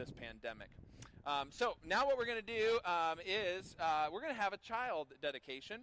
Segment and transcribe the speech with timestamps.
[0.00, 0.68] this pandemic.
[1.26, 4.54] Um, so now what we're going to do um, is uh, we're going to have
[4.54, 5.82] a child dedication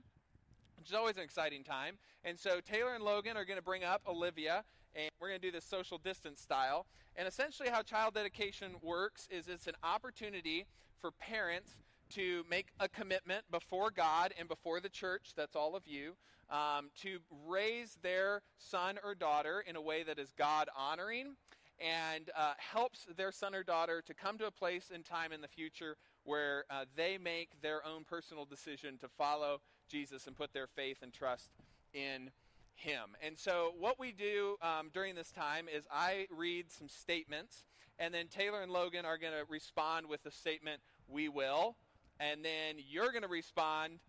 [0.78, 1.98] which is always an exciting time.
[2.24, 4.64] And so Taylor and Logan are going to bring up Olivia,
[4.96, 6.86] and we're going to do this social distance style.
[7.16, 10.66] And essentially, how child dedication works is it's an opportunity
[11.02, 11.78] for parents
[12.12, 16.14] to make a commitment before God and before the church, that's all of you,
[16.50, 21.36] um, to raise their son or daughter in a way that is God honoring
[21.80, 25.42] and uh, helps their son or daughter to come to a place in time in
[25.42, 30.54] the future where uh, they make their own personal decision to follow Jesus and put
[30.54, 31.52] their faith and trust
[31.94, 32.32] in
[32.76, 33.16] him.
[33.26, 37.66] And so, what we do um, during this time is I read some statements,
[38.00, 41.76] and then Taylor and Logan are going to respond with the statement, We will.
[42.20, 44.00] And then you're going to respond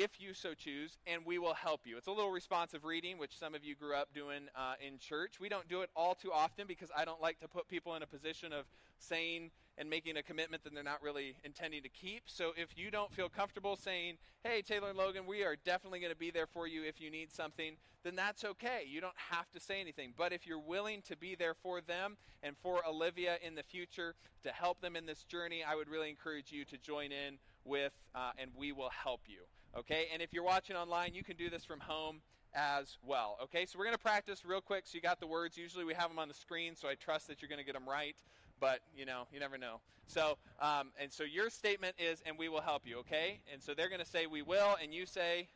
[0.00, 1.98] if you so choose, and we will help you.
[1.98, 5.38] It's a little responsive reading, which some of you grew up doing uh, in church.
[5.38, 8.02] We don't do it all too often because I don't like to put people in
[8.02, 8.64] a position of
[8.98, 12.22] saying and making a commitment that they're not really intending to keep.
[12.26, 16.12] So if you don't feel comfortable saying, hey, Taylor and Logan, we are definitely going
[16.12, 18.84] to be there for you if you need something, then that's okay.
[18.88, 20.14] You don't have to say anything.
[20.16, 24.14] But if you're willing to be there for them and for Olivia in the future
[24.44, 27.92] to help them in this journey, I would really encourage you to join in with,
[28.14, 29.40] uh, and we will help you.
[29.78, 30.08] Okay?
[30.12, 32.20] And if you're watching online, you can do this from home
[32.54, 33.38] as well.
[33.44, 35.56] Okay, so we're going to practice real quick so you got the words.
[35.56, 37.74] Usually we have them on the screen, so I trust that you're going to get
[37.74, 38.16] them right,
[38.60, 39.80] but you know, you never know.
[40.06, 43.38] So, um, and so your statement is, and we will help you, okay?
[43.52, 45.46] And so they're going to say, we will, and you say,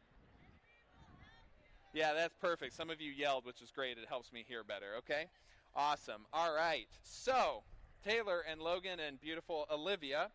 [1.92, 2.72] yeah, that's perfect.
[2.72, 3.98] Some of you yelled, which is great.
[3.98, 5.27] It helps me hear better, okay?
[5.74, 6.22] Awesome.
[6.33, 6.86] All right.
[7.02, 7.64] So,
[8.05, 10.28] Taylor and Logan and beautiful Olivia,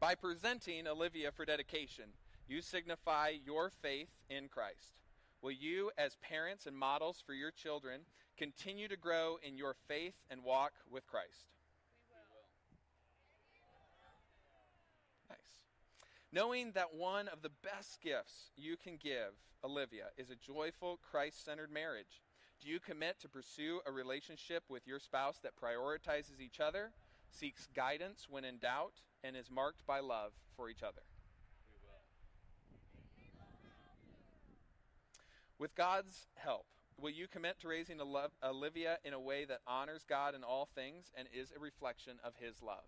[0.00, 2.04] by presenting Olivia for dedication,
[2.48, 5.00] you signify your faith in Christ.
[5.42, 8.02] Will you, as parents and models for your children,
[8.36, 11.48] continue to grow in your faith and walk with Christ?
[12.08, 12.46] We will.
[15.30, 15.38] Nice.
[16.32, 19.32] Knowing that one of the best gifts you can give,
[19.64, 22.22] Olivia, is a joyful, Christ centered marriage,
[22.62, 26.90] do you commit to pursue a relationship with your spouse that prioritizes each other,
[27.30, 28.94] seeks guidance when in doubt,
[29.26, 31.02] and is marked by love for each other?
[35.58, 36.66] With God's help,
[37.00, 41.10] will you commit to raising Olivia in a way that honors God in all things
[41.16, 42.84] and is a reflection of His love?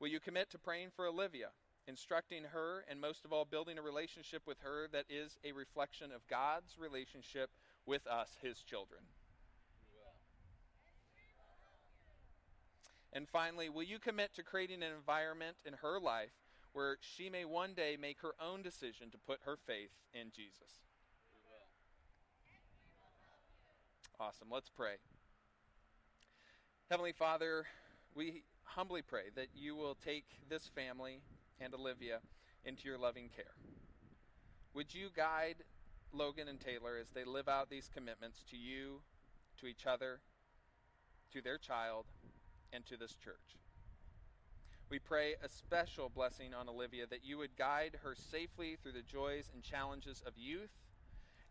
[0.00, 0.08] Will.
[0.08, 1.50] You commit to praying for Olivia,
[1.86, 6.10] instructing her, and most of all, building a relationship with her that is a reflection
[6.10, 7.50] of God's relationship
[7.86, 9.02] with us, His children?
[9.92, 10.16] We will.
[13.12, 16.30] And finally, will you commit to creating an environment in her life
[16.72, 20.82] where she may one day make her own decision to put her faith in Jesus.
[24.18, 24.48] Awesome.
[24.50, 24.96] Let's pray.
[26.90, 27.64] Heavenly Father,
[28.14, 31.22] we humbly pray that you will take this family
[31.60, 32.18] and Olivia
[32.64, 33.54] into your loving care.
[34.74, 35.56] Would you guide
[36.12, 39.00] Logan and Taylor as they live out these commitments to you,
[39.60, 40.20] to each other,
[41.32, 42.04] to their child,
[42.72, 43.58] and to this church?
[44.90, 49.02] We pray a special blessing on Olivia that you would guide her safely through the
[49.02, 50.70] joys and challenges of youth,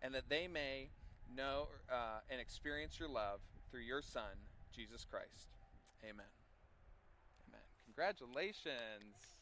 [0.02, 0.90] and that they may
[1.34, 3.40] know uh, and experience your love
[3.72, 4.36] through your Son,
[4.76, 5.56] Jesus Christ.
[6.04, 6.26] Amen.
[7.48, 7.62] Amen.
[7.86, 9.39] Congratulations.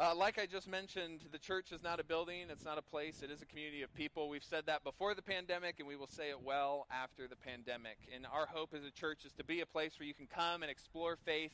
[0.00, 3.20] Uh, like I just mentioned, the church is not a building, it's not a place,
[3.20, 4.28] it is a community of people.
[4.28, 7.98] We've said that before the pandemic, and we will say it well after the pandemic.
[8.14, 10.62] And our hope as a church is to be a place where you can come
[10.62, 11.50] and explore faith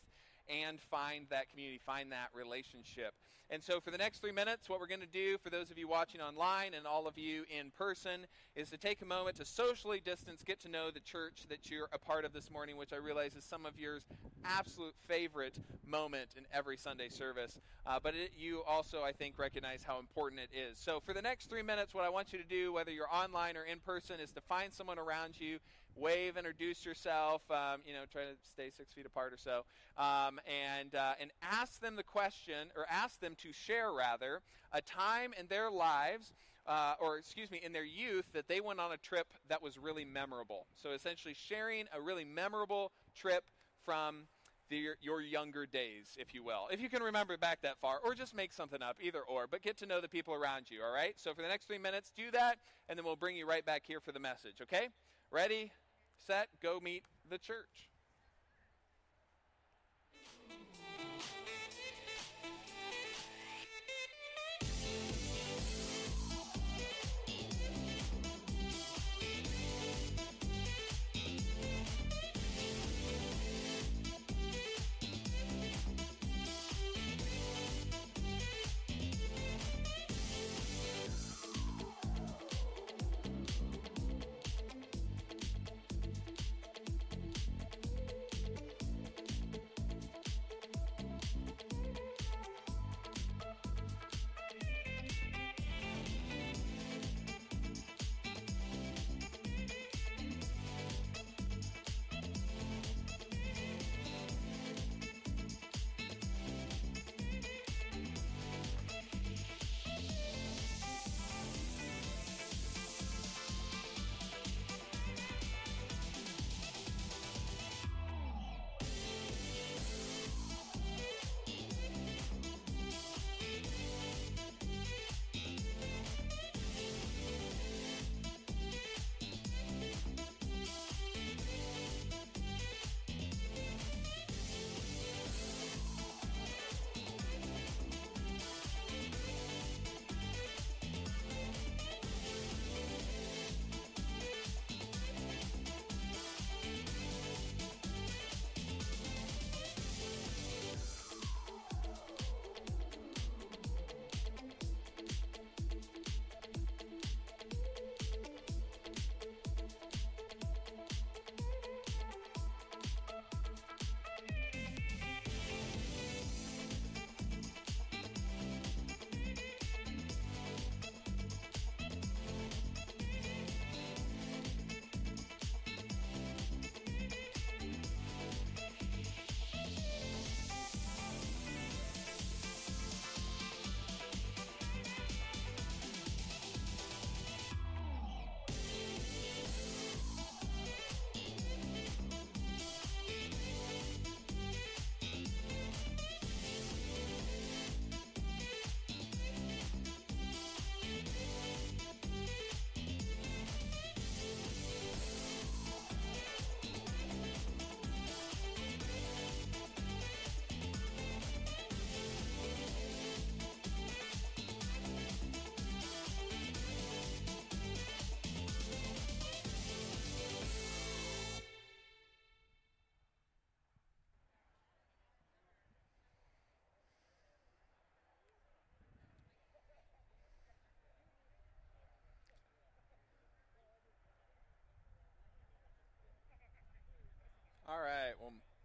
[0.48, 3.14] and find that community, find that relationship.
[3.50, 5.76] And so, for the next three minutes, what we're going to do for those of
[5.76, 9.44] you watching online and all of you in person is to take a moment to
[9.44, 12.92] socially distance, get to know the church that you're a part of this morning, which
[12.92, 13.98] I realize is some of your
[14.44, 17.60] absolute favorite moment in every Sunday service.
[17.86, 20.78] Uh, but it, you also, I think, recognize how important it is.
[20.78, 23.58] So, for the next three minutes, what I want you to do, whether you're online
[23.58, 25.58] or in person, is to find someone around you
[25.96, 29.64] wave, introduce yourself, um, you know, try to stay six feet apart or so,
[29.96, 34.40] um, and, uh, and ask them the question, or ask them to share, rather,
[34.72, 36.32] a time in their lives,
[36.66, 39.78] uh, or excuse me, in their youth that they went on a trip that was
[39.78, 40.66] really memorable.
[40.74, 43.44] So essentially sharing a really memorable trip
[43.84, 44.26] from
[44.70, 46.68] the, your younger days, if you will.
[46.70, 49.62] If you can remember back that far, or just make something up, either or, but
[49.62, 51.14] get to know the people around you, all right?
[51.16, 52.56] So for the next three minutes, do that,
[52.88, 54.88] and then we'll bring you right back here for the message, okay?
[55.30, 55.70] Ready?
[56.26, 57.88] Set, go meet the church.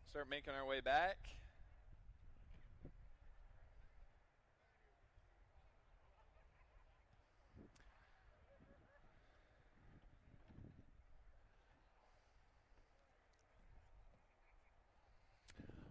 [0.10, 1.18] Start making our way back.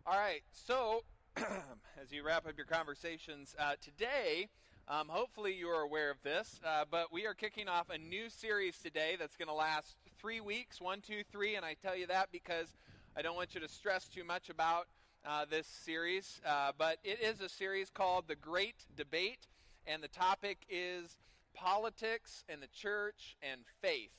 [0.04, 1.04] All right, so
[1.36, 4.48] as you wrap up your conversations uh, today,
[4.88, 8.28] um, hopefully you are aware of this, uh, but we are kicking off a new
[8.30, 12.08] series today that's going to last three weeks one, two, three, and I tell you
[12.08, 12.74] that because
[13.18, 14.86] I don't want you to stress too much about
[15.26, 19.48] uh, this series, uh, but it is a series called The Great Debate,
[19.88, 21.18] and the topic is
[21.52, 24.12] politics and the church and faith.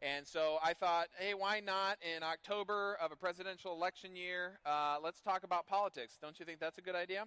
[0.00, 4.58] And so I thought, hey, why not in October of a presidential election year?
[4.64, 6.16] Uh, let's talk about politics.
[6.18, 7.24] Don't you think that's a good idea?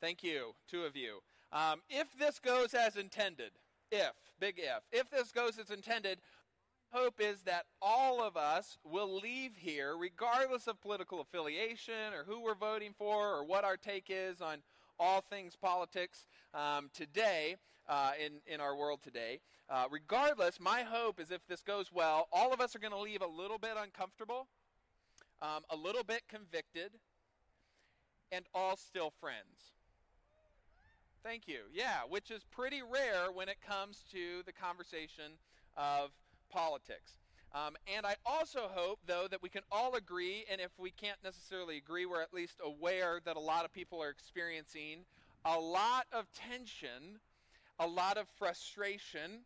[0.00, 1.18] Thank you, two of you.
[1.52, 3.50] Um, if this goes as intended,
[3.92, 6.20] if, big if, if this goes as intended,
[6.92, 12.42] hope is that all of us will leave here, regardless of political affiliation or who
[12.42, 14.58] we're voting for or what our take is on
[14.98, 17.56] all things politics um, today,
[17.88, 19.40] uh, in, in our world today.
[19.68, 22.98] Uh, regardless, my hope is if this goes well, all of us are going to
[22.98, 24.46] leave a little bit uncomfortable,
[25.42, 26.90] um, a little bit convicted,
[28.32, 29.72] and all still friends.
[31.24, 31.60] Thank you.
[31.72, 35.32] Yeah, which is pretty rare when it comes to the conversation
[35.76, 36.10] of
[36.48, 37.18] politics.
[37.54, 41.18] Um, and I also hope, though, that we can all agree, and if we can't
[41.24, 45.04] necessarily agree, we're at least aware that a lot of people are experiencing
[45.44, 47.20] a lot of tension
[47.78, 49.42] a lot of frustration,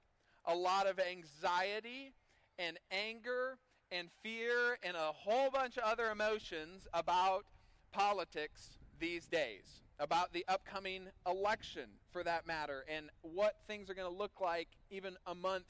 [0.46, 2.12] a lot of anxiety
[2.58, 3.58] and anger
[3.90, 7.44] and fear and a whole bunch of other emotions about
[7.92, 14.10] politics these days, about the upcoming election for that matter, and what things are going
[14.10, 15.64] to look like even a month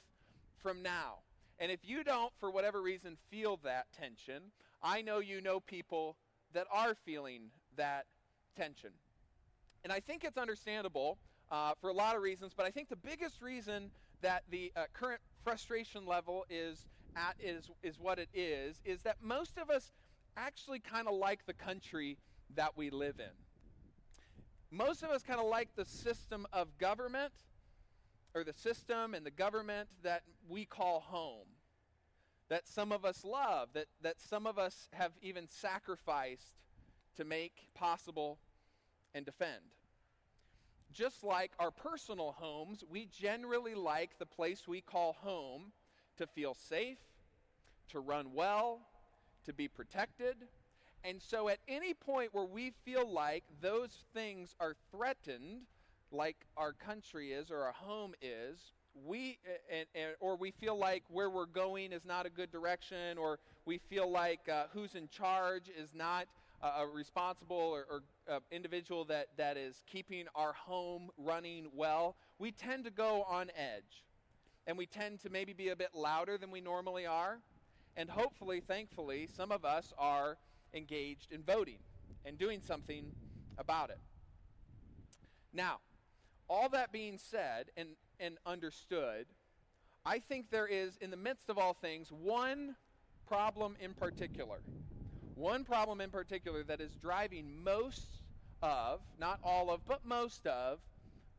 [0.63, 1.19] from now.
[1.59, 4.45] And if you don't, for whatever reason, feel that tension,
[4.83, 6.17] I know you know people
[6.55, 8.07] that are feeling that
[8.57, 8.91] tension.
[9.85, 11.19] And I think it's understandable
[11.51, 13.91] uh, for a lot of reasons, but I think the biggest reason
[14.23, 16.87] that the uh, current frustration level is
[17.17, 19.91] at is is what it is is that most of us
[20.37, 22.19] actually kind of like the country
[22.55, 23.33] that we live in.
[24.71, 27.33] Most of us kind of like the system of government
[28.35, 31.47] or the system and the government that we call home.
[32.49, 36.59] That some of us love, that, that some of us have even sacrificed
[37.17, 38.39] to make possible
[39.15, 39.63] and defend
[40.93, 45.73] just like our personal homes, we generally like the place we call home
[46.17, 46.99] to feel safe,
[47.91, 48.81] to run well,
[49.45, 50.37] to be protected.
[51.05, 55.63] And so at any point where we feel like those things are threatened,
[56.13, 58.73] like our country is or our home is,
[59.07, 59.39] we
[59.71, 63.39] and, and, or we feel like where we're going is not a good direction or
[63.65, 66.27] we feel like uh, who's in charge is not
[66.63, 72.51] a responsible or, or uh, individual that, that is keeping our home running well, we
[72.53, 74.05] tend to go on edge.
[74.67, 77.39] And we tend to maybe be a bit louder than we normally are.
[77.97, 80.37] And hopefully, thankfully, some of us are
[80.75, 81.79] engaged in voting
[82.25, 83.07] and doing something
[83.59, 83.99] about it.
[85.53, 85.79] Now,
[86.51, 89.27] all that being said and, and understood,
[90.05, 92.77] I think there is, in the midst of all things, one
[93.27, 94.59] problem in particular
[95.35, 98.21] one problem in particular that is driving most
[98.63, 100.81] of, not all of, but most of,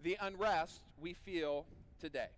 [0.01, 1.67] the unrest we feel
[1.99, 2.29] today.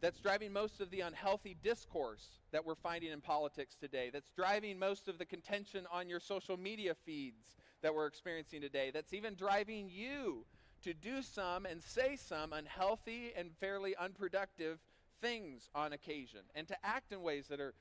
[0.00, 4.10] That's driving most of the unhealthy discourse that we're finding in politics today.
[4.12, 8.90] That's driving most of the contention on your social media feeds that we're experiencing today.
[8.92, 10.46] That's even driving you
[10.86, 14.78] to do some and say some unhealthy and fairly unproductive
[15.20, 17.74] things on occasion and to act in ways that are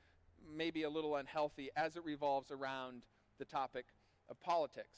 [0.52, 3.04] maybe a little unhealthy as it revolves around
[3.38, 3.86] the topic
[4.28, 4.98] of politics.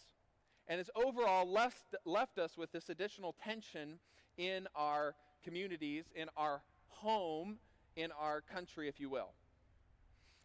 [0.69, 3.99] And it's overall left, left us with this additional tension
[4.37, 7.57] in our communities, in our home,
[7.97, 9.31] in our country, if you will.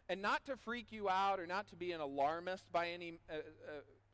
[0.09, 3.35] And not to freak you out or not to be an alarmist by any uh,
[3.35, 3.39] uh,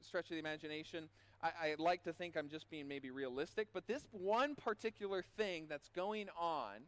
[0.02, 1.10] stretch of the imagination,
[1.42, 5.68] I, I like to think I'm just being maybe realistic, but this one particular thing
[5.70, 6.82] that's going on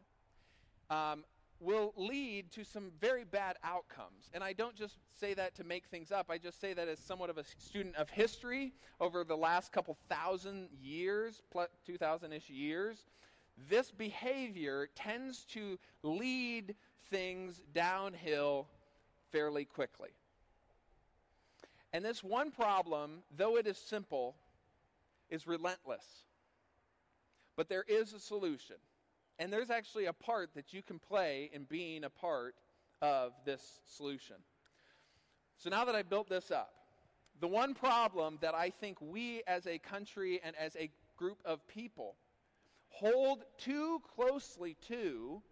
[0.90, 1.24] um,
[1.60, 4.30] will lead to some very bad outcomes.
[4.34, 6.98] And I don't just say that to make things up, I just say that as
[6.98, 11.42] somewhat of a student of history over the last couple thousand years,
[11.86, 13.06] 2,000 ish years.
[13.68, 16.74] This behavior tends to lead
[17.10, 18.66] things downhill
[19.30, 20.10] fairly quickly.
[21.92, 24.34] And this one problem, though it is simple,
[25.32, 26.04] is relentless.
[27.56, 28.76] But there is a solution.
[29.38, 32.54] And there's actually a part that you can play in being a part
[33.00, 34.36] of this solution.
[35.58, 36.72] So now that I've built this up,
[37.40, 41.66] the one problem that I think we as a country and as a group of
[41.66, 42.14] people
[42.90, 45.42] hold too closely to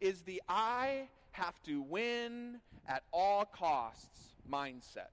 [0.00, 5.12] is the I have to win at all costs mindset.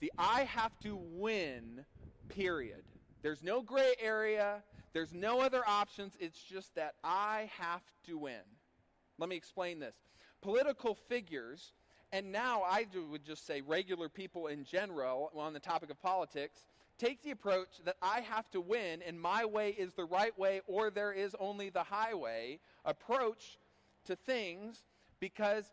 [0.00, 1.84] The I have to win,
[2.30, 2.82] period.
[3.22, 6.14] There's no gray area, there's no other options.
[6.18, 8.40] It's just that I have to win.
[9.18, 9.94] Let me explain this.
[10.40, 11.72] Political figures,
[12.12, 16.64] and now I would just say regular people in general on the topic of politics,
[16.98, 20.60] take the approach that I have to win and my way is the right way
[20.66, 23.58] or there is only the highway approach
[24.04, 24.82] to things
[25.18, 25.72] because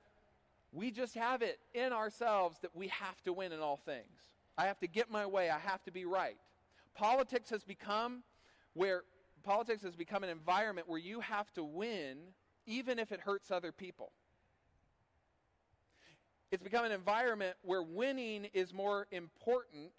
[0.72, 4.30] we just have it in ourselves that we have to win in all things.
[4.58, 6.38] I have to get my way, I have to be right.
[6.98, 8.24] Politics has become
[8.74, 9.04] where
[9.44, 12.18] politics has become an environment where you have to win
[12.66, 14.12] even if it hurts other people.
[16.52, 19.92] It's become an environment where winning is more important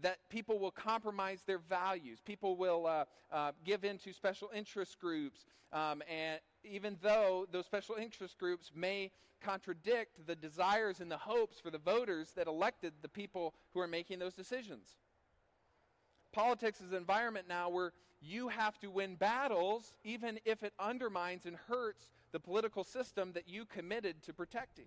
[0.00, 2.20] that people will compromise their values.
[2.24, 7.66] People will uh, uh, give in to special interest groups, um, and even though those
[7.66, 12.92] special interest groups may contradict the desires and the hopes for the voters that elected
[13.02, 14.96] the people who are making those decisions.
[16.38, 21.46] Politics is an environment now where you have to win battles even if it undermines
[21.46, 24.84] and hurts the political system that you committed to protecting.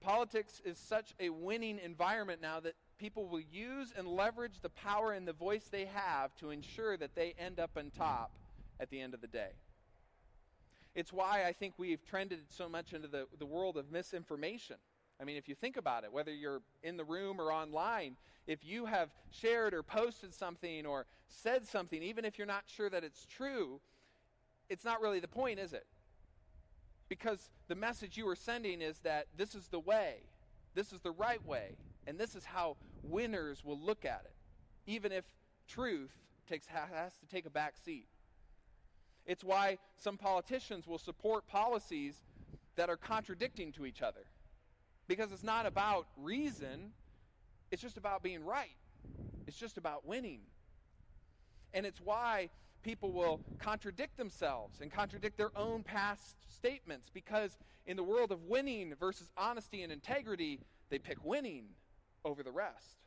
[0.00, 5.12] Politics is such a winning environment now that people will use and leverage the power
[5.12, 8.32] and the voice they have to ensure that they end up on top
[8.80, 9.50] at the end of the day.
[10.96, 14.78] It's why I think we've trended so much into the, the world of misinformation.
[15.20, 18.64] I mean, if you think about it, whether you're in the room or online, if
[18.64, 23.04] you have shared or posted something or said something, even if you're not sure that
[23.04, 23.80] it's true,
[24.68, 25.86] it's not really the point, is it?
[27.08, 30.18] Because the message you are sending is that this is the way,
[30.74, 34.34] this is the right way, and this is how winners will look at it,
[34.86, 35.24] even if
[35.66, 36.12] truth
[36.48, 38.06] takes, has to take a back seat.
[39.26, 42.14] It's why some politicians will support policies
[42.76, 44.24] that are contradicting to each other.
[45.08, 46.92] Because it's not about reason,
[47.70, 48.76] it's just about being right.
[49.46, 50.40] It's just about winning.
[51.72, 52.50] And it's why
[52.82, 58.44] people will contradict themselves and contradict their own past statements because in the world of
[58.44, 60.60] winning versus honesty and integrity,
[60.90, 61.64] they pick winning
[62.24, 62.98] over the rest.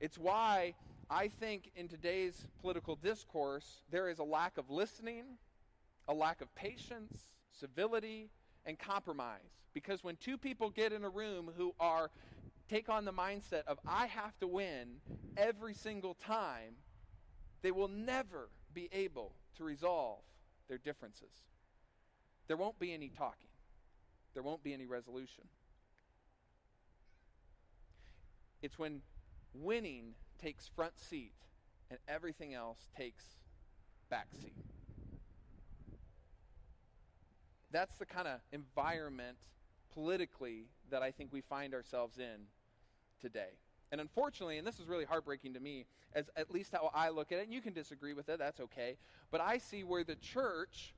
[0.00, 0.74] It's why
[1.10, 5.24] I think in today's political discourse, there is a lack of listening,
[6.06, 7.12] a lack of patience,
[7.52, 8.30] civility,
[8.68, 9.40] and compromise.
[9.72, 12.10] Because when two people get in a room who are
[12.68, 14.98] take on the mindset of I have to win
[15.36, 16.74] every single time,
[17.62, 20.20] they will never be able to resolve
[20.68, 21.32] their differences.
[22.46, 23.48] There won't be any talking.
[24.34, 25.44] There won't be any resolution.
[28.60, 29.00] It's when
[29.54, 31.32] winning takes front seat
[31.90, 33.24] and everything else takes
[34.10, 34.52] back seat.
[37.70, 39.38] That's the kind of environment
[39.92, 42.46] politically that I think we find ourselves in
[43.20, 43.58] today.
[43.90, 47.32] And unfortunately, and this is really heartbreaking to me, as at least how I look
[47.32, 48.96] at it, and you can disagree with it, that's okay,
[49.30, 50.94] but I see where the church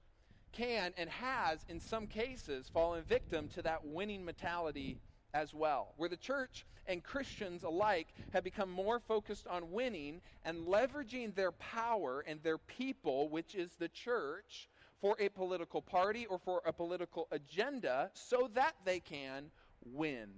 [0.52, 4.98] can and has, in some cases, fallen victim to that winning mentality
[5.32, 10.66] as well, where the church and Christians alike have become more focused on winning and
[10.66, 14.68] leveraging their power and their people, which is the church,
[15.00, 19.50] for a political party or for a political agenda so that they can
[19.84, 20.28] win,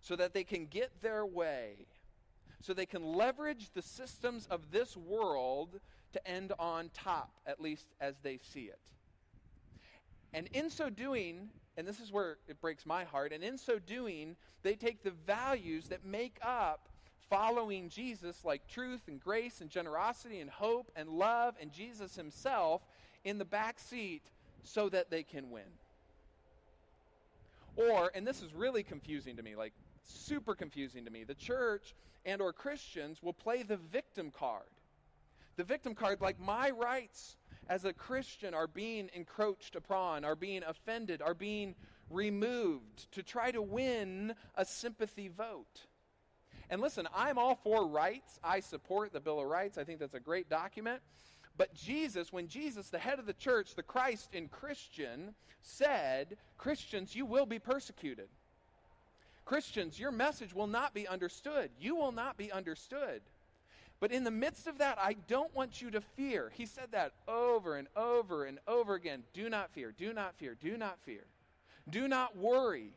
[0.00, 1.86] so that they can get their way,
[2.60, 5.80] so they can leverage the systems of this world
[6.12, 8.78] to end on top, at least as they see it.
[10.32, 13.78] And in so doing, and this is where it breaks my heart, and in so
[13.78, 16.88] doing, they take the values that make up
[17.28, 22.82] following Jesus, like truth and grace and generosity and hope and love and Jesus himself,
[23.24, 24.22] in the back seat
[24.62, 25.62] so that they can win.
[27.76, 29.72] Or, and this is really confusing to me, like
[30.04, 34.62] super confusing to me, the church and or Christians will play the victim card.
[35.56, 37.36] The victim card like my rights
[37.68, 41.74] as a Christian are being encroached upon, are being offended, are being
[42.10, 45.86] removed to try to win a sympathy vote.
[46.70, 48.38] And listen, I'm all for rights.
[48.42, 49.78] I support the Bill of Rights.
[49.78, 51.00] I think that's a great document.
[51.56, 57.14] But Jesus, when Jesus, the head of the church, the Christ in Christian, said, Christians,
[57.14, 58.28] you will be persecuted.
[59.44, 61.70] Christians, your message will not be understood.
[61.78, 63.20] You will not be understood.
[64.00, 66.50] But in the midst of that, I don't want you to fear.
[66.54, 69.22] He said that over and over and over again.
[69.32, 71.24] Do not fear, do not fear, do not fear.
[71.88, 72.90] Do not worry.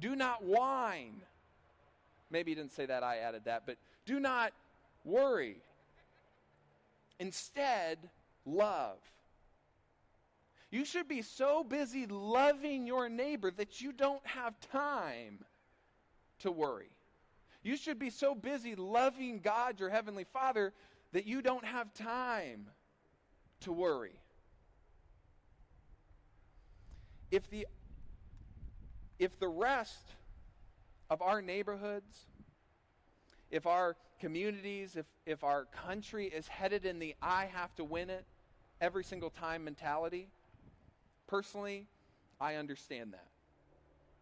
[0.00, 1.20] Do not whine.
[2.30, 4.52] Maybe he didn't say that, I added that, but do not
[5.04, 5.56] worry.
[7.18, 7.98] Instead,
[8.44, 8.98] love.
[10.70, 15.38] You should be so busy loving your neighbor that you don't have time
[16.40, 16.90] to worry.
[17.62, 20.72] You should be so busy loving God, your Heavenly Father,
[21.12, 22.66] that you don't have time
[23.60, 24.20] to worry.
[27.30, 27.66] If the,
[29.18, 30.12] if the rest
[31.10, 32.26] of our neighborhoods,
[33.50, 38.10] if our communities, if, if our country is headed in the I have to win
[38.10, 38.24] it
[38.80, 40.28] every single time mentality,
[41.26, 41.86] personally,
[42.40, 43.26] I understand that.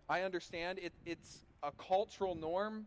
[0.09, 2.87] I understand it, it's a cultural norm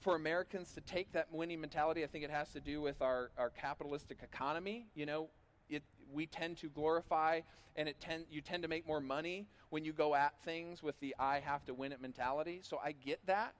[0.00, 2.04] for Americans to take that winning mentality.
[2.04, 4.86] I think it has to do with our, our capitalistic economy.
[4.94, 5.28] You know,
[5.68, 5.82] it,
[6.12, 7.40] we tend to glorify
[7.76, 10.98] and it tend, you tend to make more money when you go at things with
[11.00, 12.60] the I have to win it mentality.
[12.62, 13.54] So I get that.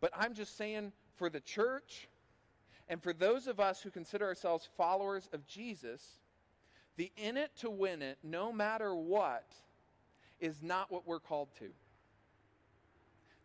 [0.00, 2.08] But I'm just saying for the church
[2.88, 6.02] and for those of us who consider ourselves followers of Jesus,
[6.96, 9.44] the in it to win it, no matter what,
[10.40, 11.66] is not what we're called to.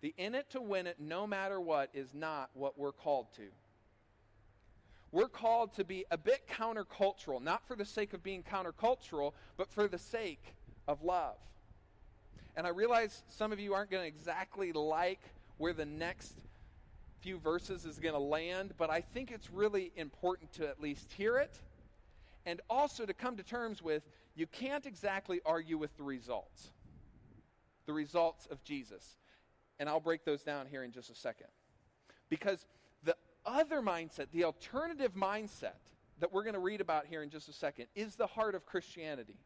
[0.01, 3.43] The in it to win it, no matter what, is not what we're called to.
[5.11, 9.71] We're called to be a bit countercultural, not for the sake of being countercultural, but
[9.71, 10.55] for the sake
[10.87, 11.35] of love.
[12.55, 15.21] And I realize some of you aren't going to exactly like
[15.57, 16.33] where the next
[17.23, 21.09] few verses is going to land, but I think it's really important to at least
[21.13, 21.61] hear it
[22.45, 24.03] and also to come to terms with
[24.35, 26.71] you can't exactly argue with the results.
[27.85, 29.17] The results of Jesus.
[29.79, 31.47] And I'll break those down here in just a second.
[32.29, 32.65] Because
[33.03, 35.79] the other mindset, the alternative mindset
[36.19, 38.65] that we're going to read about here in just a second, is the heart of
[38.65, 39.37] Christianity.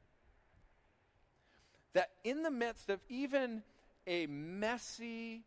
[1.94, 3.62] That in the midst of even
[4.08, 5.44] a messy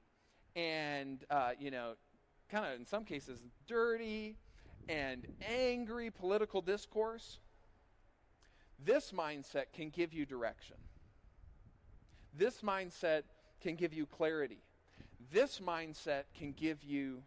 [0.55, 1.95] and, uh, you know,
[2.51, 4.37] kind of in some cases dirty
[4.89, 7.39] and angry political discourse,
[8.85, 10.77] this mindset can give you direction.
[12.37, 13.23] This mindset
[13.61, 14.63] can give you clarity.
[15.33, 17.23] This mindset can give you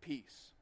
[0.00, 0.52] peace.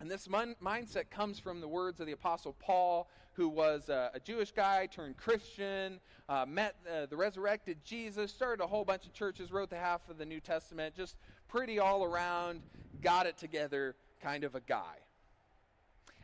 [0.00, 4.18] And this mon- mindset comes from the words of the Apostle Paul, who was a
[4.24, 9.12] Jewish guy turned Christian, uh, met uh, the resurrected Jesus, started a whole bunch of
[9.12, 11.16] churches, wrote the half of the New Testament, just
[11.48, 12.60] pretty all around,
[13.02, 14.96] got it together kind of a guy.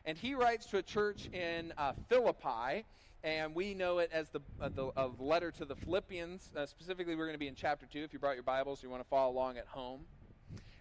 [0.04, 2.84] And he writes to a church in uh, Philippi,
[3.22, 6.50] and we know it as the, uh, the uh, letter to the Philippians.
[6.56, 8.90] Uh, specifically, we're going to be in chapter 2 if you brought your Bibles, you
[8.90, 10.00] want to follow along at home.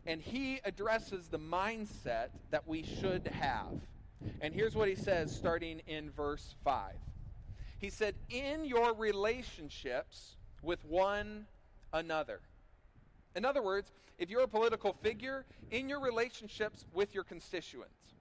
[0.08, 3.68] And he addresses the mindset that we should have.
[4.42, 6.94] And here's what he says starting in verse 5.
[7.80, 11.46] He said, In your relationships with one
[11.94, 12.40] another.
[13.36, 13.92] In other words,
[14.22, 18.14] if you're a political figure, in your relationships with your constituents.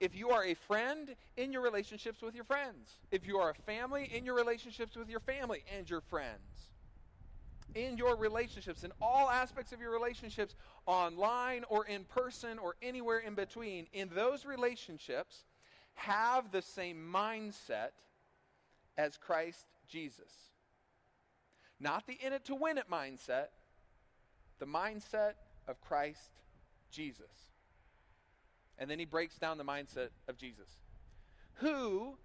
[0.00, 2.98] If you are a friend, in your relationships with your friends.
[3.12, 6.72] If you are a family, in your relationships with your family and your friends.
[7.76, 13.20] In your relationships, in all aspects of your relationships, online or in person or anywhere
[13.20, 15.44] in between, in those relationships,
[15.94, 17.92] have the same mindset
[18.98, 20.32] as Christ Jesus.
[21.78, 23.46] Not the in it to win it mindset,
[24.58, 25.34] the mindset
[25.68, 26.30] of Christ
[26.90, 27.26] Jesus.
[28.78, 30.68] And then he breaks down the mindset of Jesus,
[31.54, 32.16] who,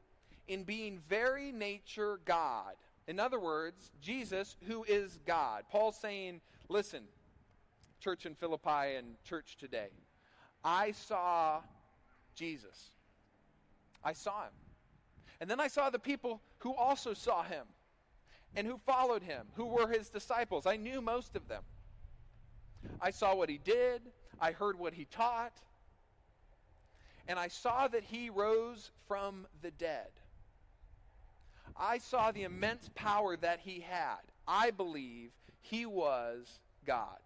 [0.48, 2.74] in being very nature God,
[3.08, 5.64] in other words, Jesus, who is God.
[5.72, 7.04] Paul's saying, listen,
[8.00, 9.90] church in Philippi and church today,
[10.64, 11.62] I saw
[12.36, 12.92] Jesus.
[14.04, 14.54] I saw him.
[15.40, 17.66] And then I saw the people who also saw him
[18.56, 20.66] and who followed him, who were his disciples.
[20.66, 21.64] I knew most of them.
[23.02, 24.02] I saw what he did,
[24.40, 25.54] I heard what he taught,
[27.28, 30.08] and I saw that he rose from the dead.
[31.76, 34.22] I saw the immense power that he had.
[34.48, 37.20] I believe he was God.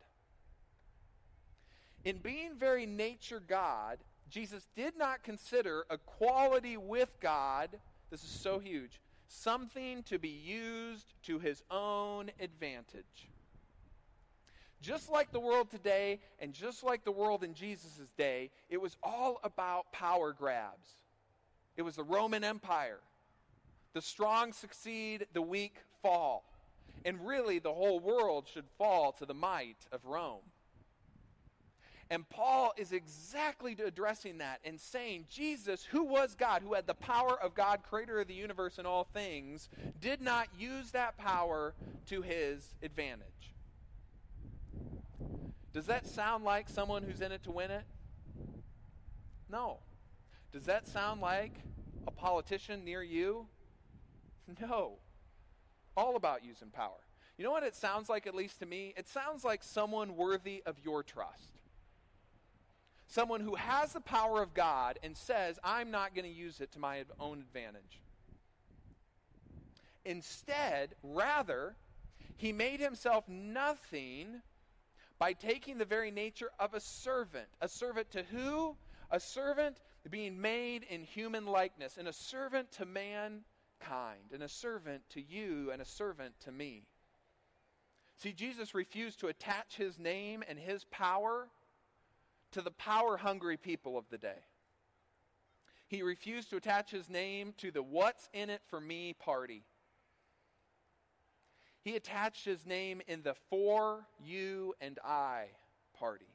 [2.03, 7.69] In being very nature God, Jesus did not consider equality with God,
[8.09, 13.29] this is so huge, something to be used to his own advantage.
[14.81, 18.97] Just like the world today, and just like the world in Jesus' day, it was
[19.03, 20.97] all about power grabs.
[21.77, 22.99] It was the Roman Empire.
[23.93, 26.43] The strong succeed, the weak fall.
[27.05, 30.41] And really, the whole world should fall to the might of Rome.
[32.09, 36.93] And Paul is exactly addressing that and saying Jesus, who was God, who had the
[36.93, 39.69] power of God, creator of the universe and all things,
[40.01, 41.73] did not use that power
[42.07, 43.53] to his advantage.
[45.73, 47.83] Does that sound like someone who's in it to win it?
[49.49, 49.79] No.
[50.51, 51.53] Does that sound like
[52.07, 53.47] a politician near you?
[54.59, 54.99] No.
[55.95, 56.99] All about using power.
[57.37, 58.93] You know what it sounds like, at least to me?
[58.97, 61.57] It sounds like someone worthy of your trust.
[63.07, 66.71] Someone who has the power of God and says, I'm not going to use it
[66.73, 68.01] to my own advantage.
[70.05, 71.75] Instead, rather,
[72.37, 74.41] he made himself nothing
[75.21, 77.45] by taking the very nature of a servant.
[77.61, 78.75] A servant to who?
[79.11, 79.77] A servant
[80.09, 85.69] being made in human likeness, and a servant to mankind, and a servant to you,
[85.71, 86.87] and a servant to me.
[88.17, 91.47] See, Jesus refused to attach his name and his power
[92.53, 94.39] to the power hungry people of the day.
[95.87, 99.65] He refused to attach his name to the what's in it for me party.
[101.83, 105.45] He attached his name in the for you and I
[105.97, 106.25] party.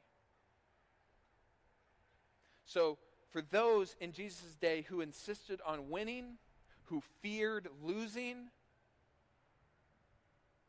[2.65, 2.97] So,
[3.31, 6.37] for those in Jesus' day who insisted on winning,
[6.85, 8.49] who feared losing,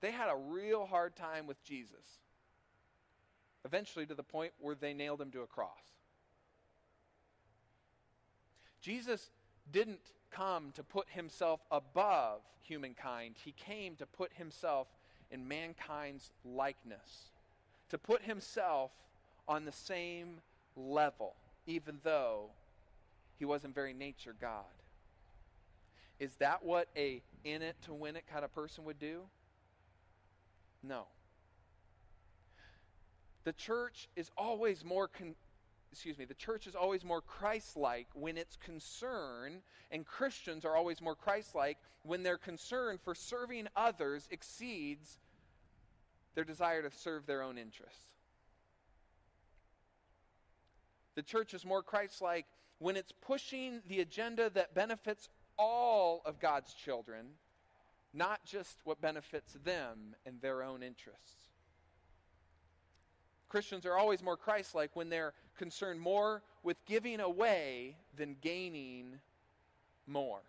[0.01, 2.21] they had a real hard time with Jesus.
[3.65, 5.73] Eventually, to the point where they nailed him to a cross.
[8.81, 9.31] Jesus
[9.71, 14.89] didn't come to put himself above humankind, he came to put himself
[15.31, 17.31] in mankind's likeness,
[17.91, 18.91] to put himself
[19.47, 20.41] on the same
[20.77, 21.35] level,
[21.67, 22.51] even though
[23.39, 24.65] he was in very nature God.
[26.19, 29.23] Is that what a in it to win it kind of person would do?
[30.83, 31.07] No.
[33.45, 35.37] The church is always more con-
[35.93, 40.77] excuse me, the church is always more Christ like when its concern, and Christians are
[40.77, 45.19] always more Christ like when their concern for serving others exceeds
[46.35, 48.07] their desire to serve their own interests.
[51.15, 52.47] The church is more Christ like
[52.79, 57.27] when it's pushing the agenda that benefits all of God's children,
[58.15, 61.48] not just what benefits them and their own interests.
[63.49, 69.19] Christians are always more Christ like when they're concerned more with giving away than gaining
[70.07, 70.41] more.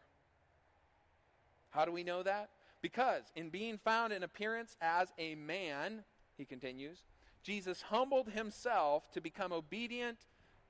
[1.70, 2.50] How do we know that?
[2.82, 6.04] Because in being found in appearance as a man,
[6.38, 7.00] he continues,
[7.44, 10.18] Jesus humbled himself to become obedient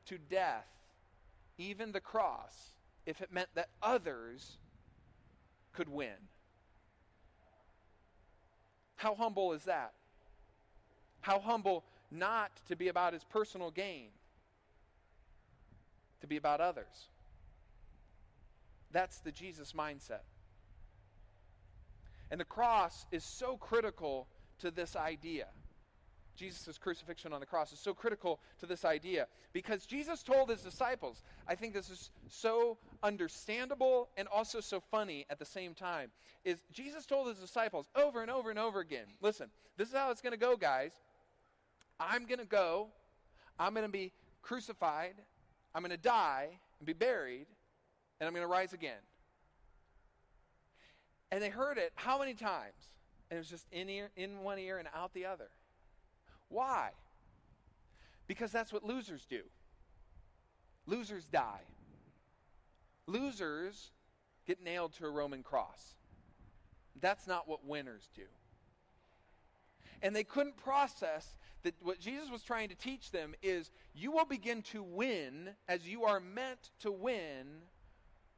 [0.05, 0.67] to death,
[1.57, 2.73] even the cross,
[3.05, 4.57] if it meant that others
[5.73, 6.29] could win.
[8.97, 9.93] How humble is that?
[11.21, 14.09] How humble not to be about his personal gain,
[16.21, 17.07] to be about others.
[18.91, 20.23] That's the Jesus mindset.
[22.31, 24.27] And the cross is so critical
[24.59, 25.47] to this idea.
[26.35, 30.61] Jesus' crucifixion on the cross is so critical to this idea because Jesus told his
[30.61, 36.11] disciples, I think this is so understandable and also so funny at the same time,
[36.45, 40.11] is Jesus told his disciples over and over and over again, listen, this is how
[40.11, 40.93] it's going to go, guys.
[41.99, 42.87] I'm going to go,
[43.59, 45.15] I'm going to be crucified,
[45.75, 47.47] I'm going to die and be buried,
[48.19, 49.01] and I'm going to rise again.
[51.31, 52.73] And they heard it how many times?
[53.29, 55.49] And it was just in, ear, in one ear and out the other.
[56.47, 56.89] Why?
[58.27, 59.41] Because that's what losers do.
[60.87, 61.61] Losers die.
[63.05, 63.91] Losers
[64.47, 65.95] get nailed to a Roman cross.
[66.99, 68.23] That's not what winners do.
[70.01, 74.25] And they couldn't process that what Jesus was trying to teach them is you will
[74.25, 77.47] begin to win as you are meant to win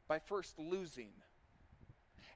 [0.07, 1.11] by first losing.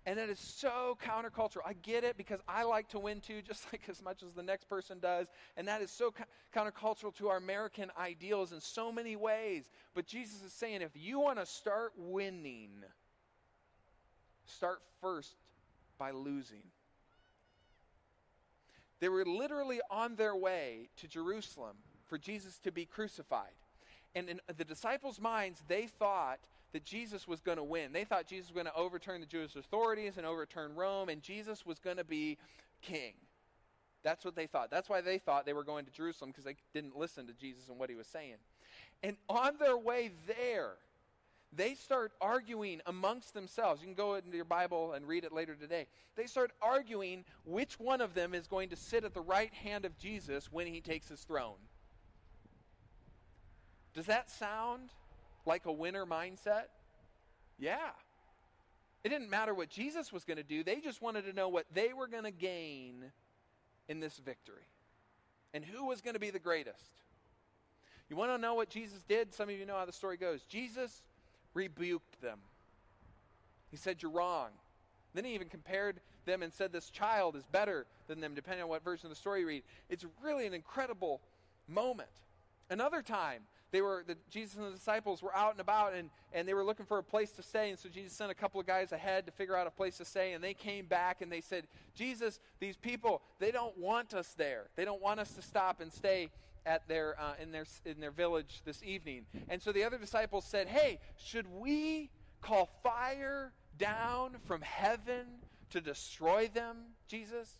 [0.07, 1.61] And that is so countercultural.
[1.65, 4.43] I get it because I like to win too, just like as much as the
[4.43, 5.27] next person does.
[5.57, 9.69] And that is so co- countercultural to our American ideals in so many ways.
[9.95, 12.69] But Jesus is saying if you want to start winning,
[14.45, 15.35] start first
[15.97, 16.63] by losing.
[18.99, 23.53] They were literally on their way to Jerusalem for Jesus to be crucified.
[24.15, 26.39] And in the disciples' minds, they thought
[26.71, 27.91] that Jesus was going to win.
[27.91, 31.65] They thought Jesus was going to overturn the Jewish authorities and overturn Rome, and Jesus
[31.65, 32.37] was going to be
[32.81, 33.13] king.
[34.03, 34.69] That's what they thought.
[34.69, 37.69] That's why they thought they were going to Jerusalem because they didn't listen to Jesus
[37.69, 38.35] and what he was saying.
[39.03, 40.73] And on their way there,
[41.55, 43.81] they start arguing amongst themselves.
[43.81, 45.87] You can go into your Bible and read it later today.
[46.15, 49.85] They start arguing which one of them is going to sit at the right hand
[49.85, 51.57] of Jesus when he takes his throne.
[53.93, 54.89] Does that sound
[55.45, 56.65] like a winner mindset?
[57.57, 57.91] Yeah.
[59.03, 61.65] It didn't matter what Jesus was going to do, they just wanted to know what
[61.73, 63.11] they were going to gain
[63.87, 64.67] in this victory
[65.53, 66.91] and who was going to be the greatest.
[68.09, 69.33] You want to know what Jesus did?
[69.33, 70.43] Some of you know how the story goes.
[70.43, 71.01] Jesus
[71.55, 72.37] rebuked them.
[73.71, 74.49] He said, You're wrong.
[75.15, 78.69] Then he even compared them and said, This child is better than them, depending on
[78.69, 79.63] what version of the story you read.
[79.89, 81.21] It's really an incredible
[81.67, 82.09] moment.
[82.69, 83.41] Another time,
[83.75, 86.63] they were the, Jesus and the disciples were out and about and, and they were
[86.63, 89.25] looking for a place to stay and so jesus sent a couple of guys ahead
[89.25, 92.39] to figure out a place to stay and they came back and they said jesus
[92.61, 96.29] these people they don't want us there they don't want us to stop and stay
[96.65, 100.45] at their uh, in their in their village this evening and so the other disciples
[100.45, 102.09] said hey should we
[102.41, 105.25] call fire down from heaven
[105.69, 107.59] to destroy them jesus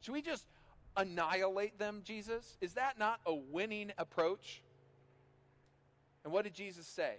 [0.00, 0.46] should we just
[0.96, 4.62] annihilate them jesus is that not a winning approach
[6.24, 7.16] and what did Jesus say?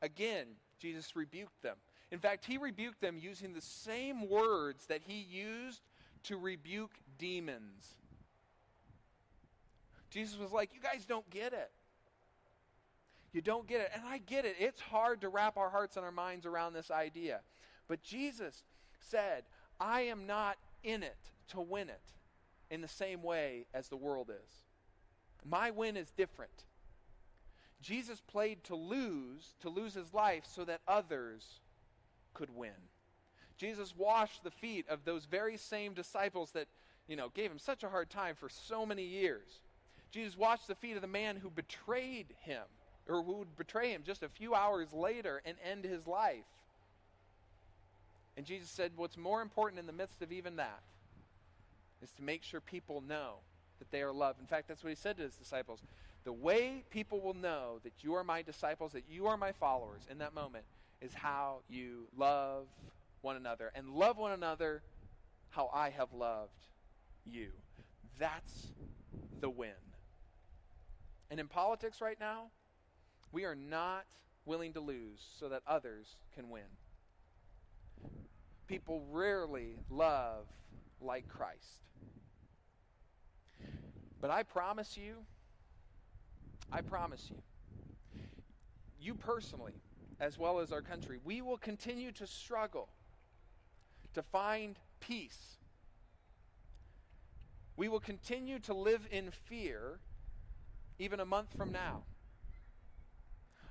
[0.00, 0.46] Again,
[0.78, 1.76] Jesus rebuked them.
[2.10, 5.80] In fact, he rebuked them using the same words that he used
[6.24, 7.96] to rebuke demons.
[10.12, 11.70] Jesus was like, You guys don't get it.
[13.32, 13.90] You don't get it.
[13.94, 14.56] And I get it.
[14.58, 17.40] It's hard to wrap our hearts and our minds around this idea.
[17.88, 18.64] But Jesus
[19.00, 19.44] said,
[19.80, 21.16] I am not in it
[21.48, 22.12] to win it
[22.70, 24.52] in the same way as the world is.
[25.44, 26.64] My win is different.
[27.80, 31.60] Jesus played to lose, to lose his life so that others
[32.34, 32.70] could win.
[33.56, 36.68] Jesus washed the feet of those very same disciples that,
[37.08, 39.60] you know, gave him such a hard time for so many years.
[40.12, 42.62] Jesus washed the feet of the man who betrayed him,
[43.08, 46.44] or who would betray him just a few hours later and end his life.
[48.36, 50.82] And Jesus said, What's more important in the midst of even that
[52.02, 53.36] is to make sure people know
[53.78, 54.40] that they are loved.
[54.40, 55.82] In fact, that's what he said to his disciples.
[56.24, 60.02] The way people will know that you are my disciples, that you are my followers
[60.08, 60.64] in that moment,
[61.00, 62.66] is how you love
[63.22, 63.72] one another.
[63.74, 64.82] And love one another
[65.50, 66.50] how I have loved
[67.26, 67.48] you.
[68.18, 68.68] That's
[69.40, 69.70] the win.
[71.32, 72.50] And in politics right now,
[73.32, 74.04] we are not
[74.44, 76.68] willing to lose so that others can win.
[78.66, 80.44] People rarely love
[81.00, 81.86] like Christ.
[84.20, 85.24] But I promise you,
[86.70, 87.38] I promise you,
[89.00, 89.72] you personally,
[90.20, 92.90] as well as our country, we will continue to struggle
[94.12, 95.56] to find peace.
[97.78, 99.98] We will continue to live in fear
[100.98, 102.02] even a month from now.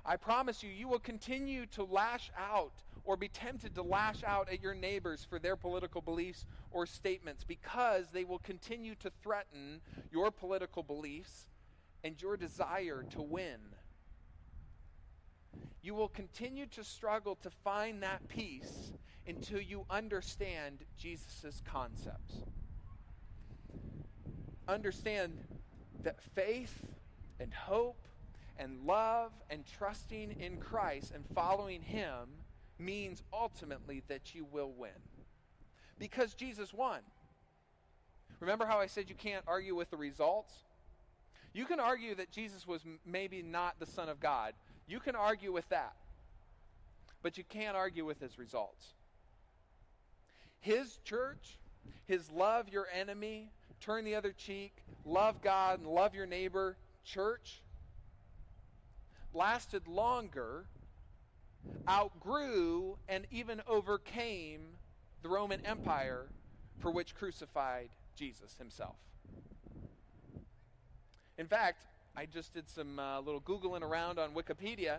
[0.04, 4.48] I promise you, you will continue to lash out or be tempted to lash out
[4.50, 9.80] at your neighbors for their political beliefs or statements because they will continue to threaten
[10.10, 11.48] your political beliefs
[12.04, 13.60] and your desire to win.
[15.82, 18.92] You will continue to struggle to find that peace
[19.26, 22.34] until you understand Jesus' concepts.
[24.68, 25.38] Understand
[26.04, 26.82] that faith
[27.42, 28.06] and hope
[28.58, 32.28] and love and trusting in Christ and following Him
[32.78, 34.90] means ultimately that you will win.
[35.98, 37.00] Because Jesus won.
[38.40, 40.52] Remember how I said you can't argue with the results?
[41.52, 44.54] You can argue that Jesus was maybe not the Son of God.
[44.88, 45.94] You can argue with that.
[47.22, 48.94] But you can't argue with his results.
[50.60, 51.58] His church,
[52.06, 53.50] his love your enemy,
[53.80, 54.72] turn the other cheek,
[55.04, 57.62] love God and love your neighbor church
[59.34, 60.64] lasted longer,
[61.88, 64.60] outgrew, and even overcame
[65.22, 66.26] the Roman Empire
[66.80, 68.96] for which crucified Jesus himself.
[71.38, 71.84] In fact,
[72.16, 74.98] I just did some uh, little Googling around on Wikipedia.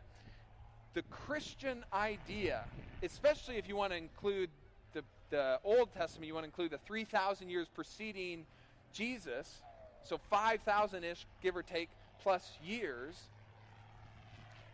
[0.94, 2.66] The Christian idea,
[3.04, 4.50] especially if you want to include
[4.94, 8.46] the, the Old Testament, you want to include the 3,000 years preceding
[8.94, 9.62] Jesus,
[10.04, 11.90] so 5,000 ish, give or take,
[12.22, 13.16] plus years,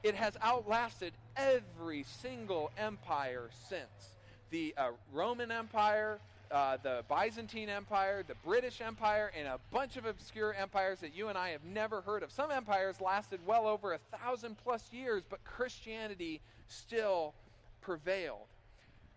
[0.04, 4.13] it has outlasted every single empire since.
[4.50, 6.20] The uh, Roman Empire,
[6.52, 11.28] uh, the Byzantine Empire, the British Empire, and a bunch of obscure empires that you
[11.28, 12.32] and I have never heard of.
[12.32, 17.34] Some empires lasted well over a thousand plus years, but Christianity still
[17.82, 18.48] prevailed.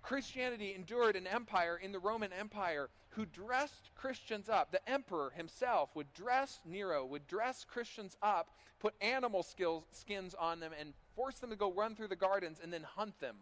[0.03, 4.72] Christianity endured an empire in the Roman Empire who dressed Christians up.
[4.72, 10.61] The emperor himself would dress Nero, would dress Christians up, put animal skills, skins on
[10.61, 13.37] them, and force them to go run through the gardens and then hunt them.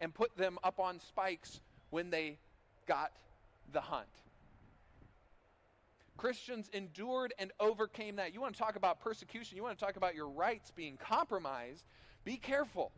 [0.00, 2.38] And put them up on spikes when they
[2.86, 3.12] got
[3.72, 4.06] the hunt.
[6.16, 8.34] Christians endured and overcame that.
[8.34, 11.84] You want to talk about persecution, you want to talk about your rights being compromised,
[12.24, 12.90] be careful.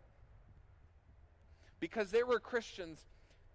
[1.79, 3.05] Because there were Christians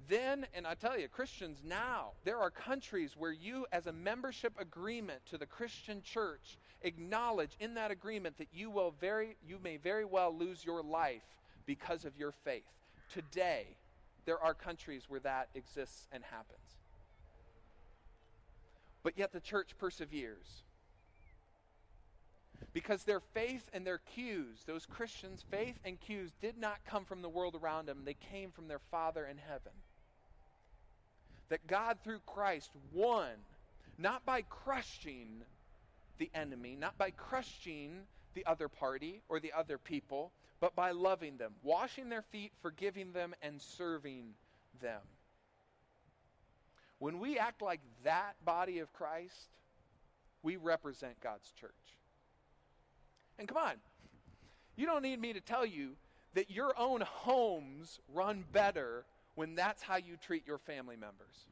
[0.08, 4.54] then, and I tell you, Christians now, there are countries where you, as a membership
[4.60, 9.78] agreement to the Christian church, acknowledge in that agreement that you will very, you may
[9.78, 11.24] very well lose your life
[11.66, 12.64] because of your faith.
[13.12, 13.66] Today,
[14.26, 16.60] there are countries where that exists and happens.
[19.02, 20.64] But yet the church perseveres.
[22.76, 27.22] Because their faith and their cues, those Christians' faith and cues, did not come from
[27.22, 28.02] the world around them.
[28.04, 29.72] They came from their Father in heaven
[31.48, 33.30] that God, through Christ, won,
[33.98, 35.44] not by crushing
[36.18, 38.02] the enemy, not by crushing
[38.34, 43.14] the other party or the other people, but by loving them, washing their feet, forgiving
[43.14, 44.34] them, and serving
[44.82, 45.02] them.
[47.00, 49.48] When we act like that body of Christ,
[50.44, 51.72] we represent God's church.
[53.38, 53.76] And come on,
[54.76, 55.92] you don't need me to tell you
[56.34, 61.50] that your own homes run better when that's how you treat your family members.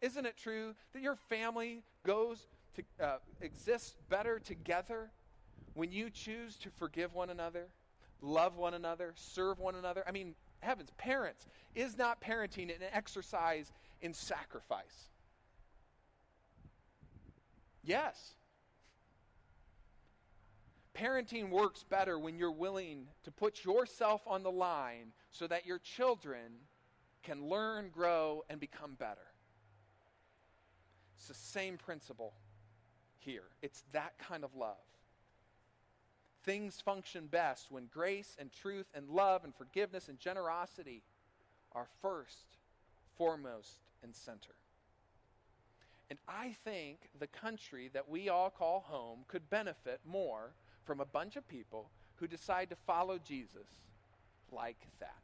[0.00, 5.10] Isn't it true that your family goes to uh, exists better together
[5.74, 7.68] when you choose to forgive one another,
[8.20, 10.04] love one another, serve one another?
[10.06, 15.08] I mean, heavens, parents, is not parenting an exercise in sacrifice?
[17.82, 18.34] Yes.
[20.96, 25.78] Parenting works better when you're willing to put yourself on the line so that your
[25.78, 26.52] children
[27.22, 29.26] can learn, grow, and become better.
[31.18, 32.32] It's the same principle
[33.18, 33.42] here.
[33.60, 34.76] It's that kind of love.
[36.44, 41.02] Things function best when grace and truth and love and forgiveness and generosity
[41.72, 42.56] are first,
[43.18, 44.54] foremost, and center.
[46.08, 50.52] And I think the country that we all call home could benefit more
[50.86, 53.68] from a bunch of people who decide to follow Jesus
[54.52, 55.16] like that.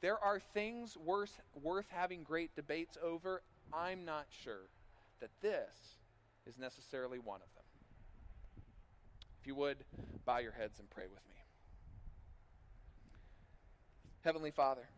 [0.00, 3.40] There are things worth, worth having great debates over.
[3.72, 4.68] I'm not sure
[5.20, 5.96] that this
[6.46, 7.64] is necessarily one of them.
[9.40, 9.78] If you would,
[10.26, 11.36] bow your heads and pray with me.
[14.22, 14.88] Heavenly Father,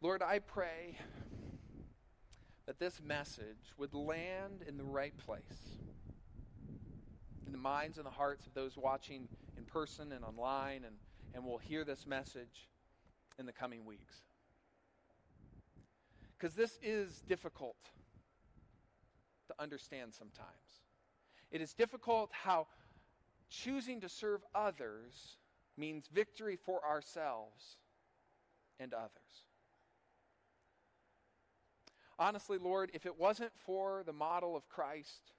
[0.00, 0.98] Lord, I pray
[2.66, 5.78] that this message would land in the right place,
[7.46, 10.96] in the minds and the hearts of those watching in person and online and
[11.36, 12.68] and we'll hear this message
[13.38, 14.22] in the coming weeks.
[16.36, 17.76] Because this is difficult
[19.48, 20.48] to understand sometimes.
[21.50, 22.68] It is difficult how
[23.50, 25.36] choosing to serve others
[25.76, 27.76] means victory for ourselves
[28.80, 29.45] and others.
[32.18, 35.32] Honestly, Lord, if it wasn't for the model of Christ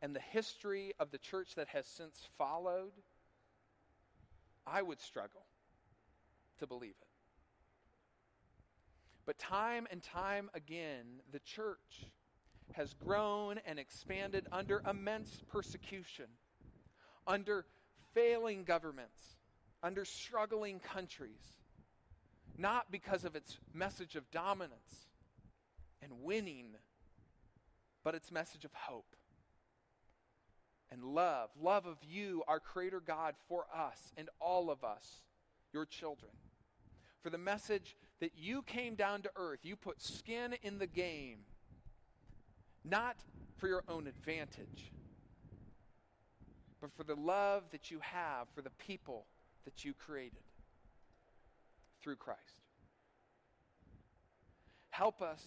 [0.00, 2.92] and the history of the church that has since followed,
[4.66, 5.44] I would struggle
[6.58, 7.08] to believe it.
[9.26, 12.06] But time and time again, the church
[12.72, 16.26] has grown and expanded under immense persecution,
[17.26, 17.66] under
[18.14, 19.20] failing governments,
[19.82, 21.58] under struggling countries,
[22.56, 25.08] not because of its message of dominance
[26.02, 26.74] and winning,
[28.04, 29.16] but its message of hope
[30.90, 31.48] and love.
[31.60, 35.22] Love of you, our Creator God, for us and all of us,
[35.72, 36.32] your children.
[37.22, 41.38] For the message that you came down to earth, you put skin in the game,
[42.84, 43.16] not
[43.56, 44.92] for your own advantage,
[46.80, 49.26] but for the love that you have for the people
[49.64, 50.42] that you created
[52.02, 52.40] through Christ.
[54.90, 55.42] Help us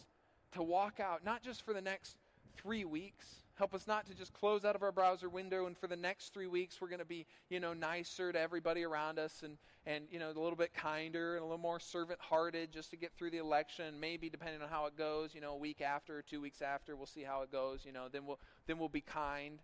[0.56, 2.18] to walk out, not just for the next
[2.58, 5.88] three weeks Help us not to just close out of our browser window and for
[5.88, 9.43] the next three weeks we're going to be, you know, nicer to everybody around us
[9.43, 12.89] and, and, you know, a little bit kinder and a little more servant hearted just
[12.89, 13.97] to get through the election.
[13.97, 17.06] Maybe depending on how it goes, you know, a week after two weeks after, we'll
[17.06, 19.62] see how it goes, you know, then we'll, then we'll be kind.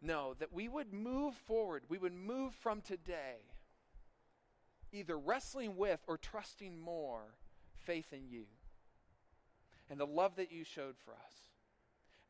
[0.00, 1.82] No, that we would move forward.
[1.90, 3.36] We would move from today
[4.92, 7.34] either wrestling with or trusting more
[7.84, 8.44] faith in you
[9.92, 11.34] and the love that you showed for us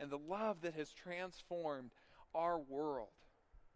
[0.01, 1.93] and the love that has transformed
[2.35, 3.13] our world,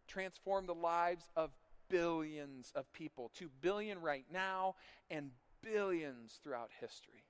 [0.09, 1.53] transformed the lives of
[1.89, 4.75] billions of people, 2 billion right now,
[5.09, 5.31] and
[5.63, 7.23] billions throughout history.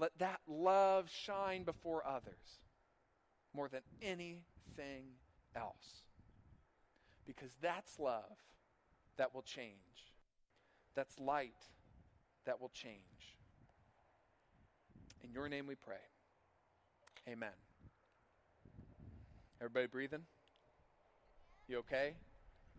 [0.00, 2.58] Let that love shine before others
[3.54, 5.04] more than anything
[5.54, 6.02] else.
[7.24, 8.36] Because that's love
[9.18, 9.76] that will change.
[10.96, 11.54] That's light
[12.44, 13.35] that will change.
[15.26, 15.96] In your name we pray.
[17.28, 17.50] Amen.
[19.60, 20.22] Everybody breathing?
[21.68, 22.12] You okay?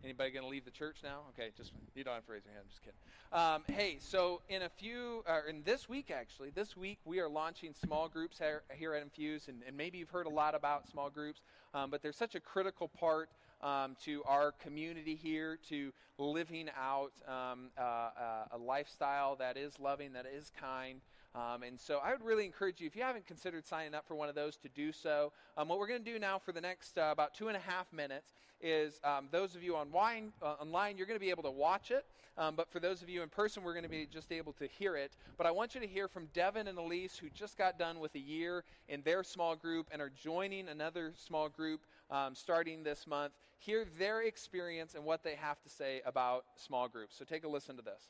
[0.02, 1.20] Anybody going to leave the church now?
[1.30, 2.64] Okay, just you don't have to raise your hand.
[2.64, 2.98] I'm just kidding.
[3.32, 7.28] Um, hey, so in a few, uh, in this week actually, this week we are
[7.28, 10.88] launching small groups here, here at Infuse, and, and, maybe you've heard a lot about
[10.88, 11.42] small groups,
[11.74, 13.28] um, but they're such a critical part
[13.60, 18.10] um, to our community here, to living out um, uh, uh,
[18.52, 21.00] a lifestyle that is loving, that is kind.
[21.38, 24.16] Um, and so I would really encourage you, if you haven't considered signing up for
[24.16, 25.32] one of those, to do so.
[25.56, 27.60] Um, what we're going to do now for the next uh, about two and a
[27.60, 31.44] half minutes is um, those of you online, uh, online, you're going to be able
[31.44, 32.04] to watch it.
[32.36, 34.66] Um, but for those of you in person, we're going to be just able to
[34.66, 35.12] hear it.
[35.36, 38.14] But I want you to hear from Devin and Elise, who just got done with
[38.16, 43.06] a year in their small group and are joining another small group um, starting this
[43.06, 43.32] month.
[43.58, 47.16] Hear their experience and what they have to say about small groups.
[47.16, 48.02] So take a listen to this.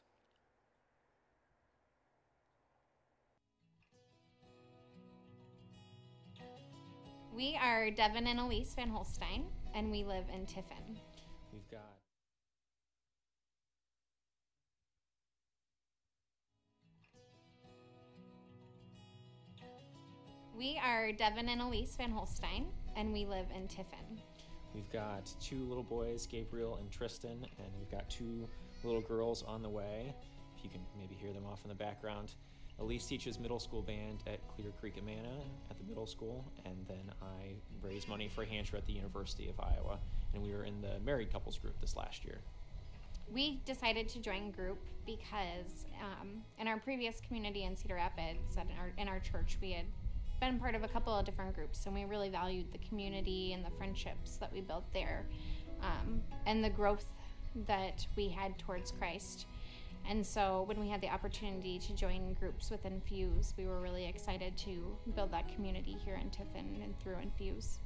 [7.39, 10.99] We are Devin and Elise Van Holstein, and we live in Tiffin.
[11.53, 11.95] We've got
[20.59, 24.21] We are Devin and Elise Van Holstein, and we live in Tiffin.
[24.75, 28.49] We've got two little boys, Gabriel and Tristan, and we've got two
[28.83, 30.13] little girls on the way.
[30.57, 32.35] If you can maybe hear them off in the background.
[32.81, 37.13] Elise teaches middle school band at Clear Creek Amana at the middle school, and then
[37.21, 39.99] I raise money for a Hancher at the University of Iowa.
[40.33, 42.39] And we were in the married couples group this last year.
[43.33, 48.69] We decided to join group because um, in our previous community in Cedar Rapids, in
[48.79, 49.87] our, in our church, we had
[50.41, 53.65] been part of a couple of different groups, and we really valued the community and
[53.65, 55.27] the friendships that we built there,
[55.83, 57.07] um, and the growth
[57.67, 59.47] that we had towards Christ.
[60.09, 64.07] And so when we had the opportunity to join groups with Infuse, we were really
[64.07, 67.79] excited to build that community here in Tiffin and through Infuse.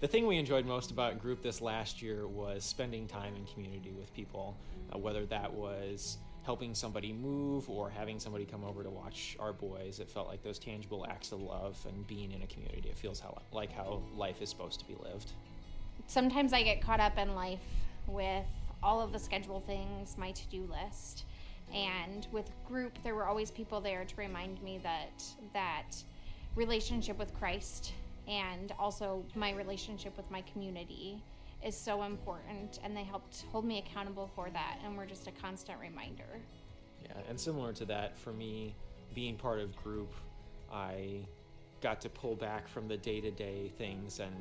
[0.00, 3.92] The thing we enjoyed most about group this last year was spending time in community
[3.92, 4.56] with people,
[4.92, 9.52] uh, whether that was helping somebody move or having somebody come over to watch our
[9.52, 10.00] boys.
[10.00, 12.88] It felt like those tangible acts of love and being in a community.
[12.88, 15.32] It feels how, like how life is supposed to be lived.
[16.06, 17.62] Sometimes I get caught up in life
[18.06, 18.44] with
[18.82, 21.24] all of the schedule things, my to do list
[21.72, 25.92] and with group there were always people there to remind me that that
[26.56, 27.92] relationship with christ
[28.28, 31.22] and also my relationship with my community
[31.64, 32.78] is so important.
[32.84, 36.40] And they helped hold me accountable for that and were just a constant reminder.
[37.02, 38.74] Yeah and similar to that for me
[39.14, 40.12] being part of group
[40.72, 41.20] i
[41.80, 44.34] got to pull back from the day-to-day things and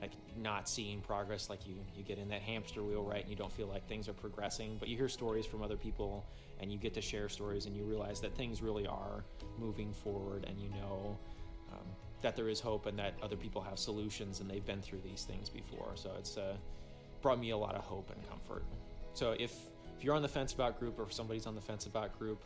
[0.00, 3.36] like not seeing progress like you you get in that hamster wheel right and you
[3.36, 6.24] don't feel like things are progressing but you hear stories from other people
[6.60, 9.24] and you get to share stories and you realize that things really are
[9.58, 11.18] moving forward and you know
[11.72, 11.86] um,
[12.22, 15.24] that there is hope and that other people have solutions and they've been through these
[15.24, 15.92] things before.
[15.94, 16.56] So it's uh,
[17.20, 18.64] brought me a lot of hope and comfort.
[19.12, 19.52] So if
[19.96, 22.44] if you're on the fence about group or if somebody's on the fence about group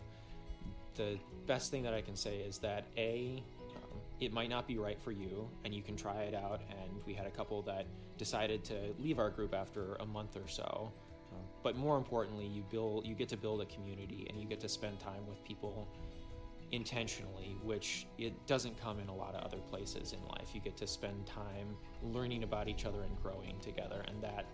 [0.94, 3.42] the best thing that i can say is that a
[4.20, 7.14] it might not be right for you and you can try it out and we
[7.14, 7.86] had a couple that
[8.18, 10.92] decided to leave our group after a month or so
[11.62, 14.68] but more importantly, you build you get to build a community and you get to
[14.68, 15.88] spend time with people
[16.72, 20.54] intentionally, which it doesn't come in a lot of other places in life.
[20.54, 24.46] You get to spend time learning about each other and growing together, and that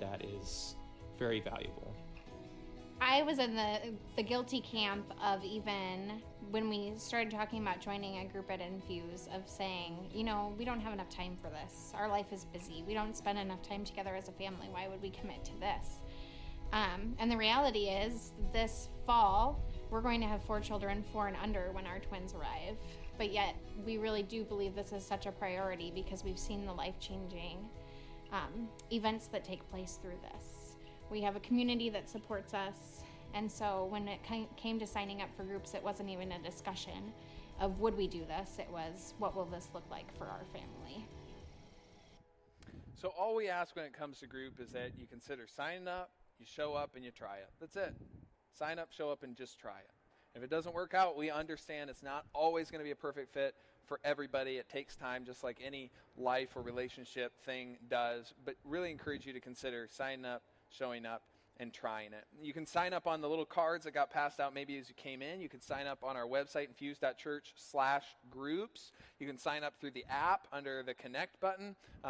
[0.00, 0.76] that is
[1.18, 1.94] very valuable.
[3.04, 3.80] I was in the
[4.16, 6.22] the guilty camp of even
[6.52, 10.64] when we started talking about joining a group at Infuse of saying, you know, we
[10.64, 11.92] don't have enough time for this.
[11.96, 12.84] Our life is busy.
[12.86, 14.68] We don't spend enough time together as a family.
[14.70, 16.00] Why would we commit to this?
[16.72, 21.36] Um, and the reality is, this fall, we're going to have four children, four and
[21.42, 22.76] under, when our twins arrive.
[23.18, 26.72] But yet, we really do believe this is such a priority because we've seen the
[26.72, 27.58] life changing
[28.30, 30.61] um, events that take place through this.
[31.12, 33.04] We have a community that supports us.
[33.34, 34.20] And so, when it
[34.56, 37.12] came to signing up for groups, it wasn't even a discussion
[37.60, 41.06] of would we do this, it was what will this look like for our family.
[42.94, 46.10] So, all we ask when it comes to group is that you consider signing up
[46.42, 47.48] you show up and you try it.
[47.60, 47.94] That's it.
[48.50, 49.90] Sign up, show up, and just try it.
[50.36, 53.32] If it doesn't work out, we understand it's not always going to be a perfect
[53.32, 53.54] fit
[53.86, 54.56] for everybody.
[54.56, 58.34] It takes time, just like any life or relationship thing does.
[58.44, 60.42] But really encourage you to consider signing up,
[60.72, 61.22] showing up,
[61.58, 62.24] and trying it.
[62.42, 64.94] You can sign up on the little cards that got passed out maybe as you
[64.94, 65.40] came in.
[65.40, 68.90] You can sign up on our website, infuse.church slash groups.
[69.20, 71.76] You can sign up through the app under the connect button.
[72.02, 72.08] Uh,